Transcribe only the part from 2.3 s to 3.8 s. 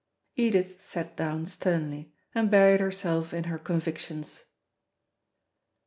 and buried herself in heir